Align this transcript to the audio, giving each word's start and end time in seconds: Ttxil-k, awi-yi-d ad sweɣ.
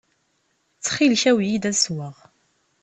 Ttxil-k, 0.77 1.23
awi-yi-d 1.29 1.63
ad 1.69 1.75
sweɣ. 1.77 2.15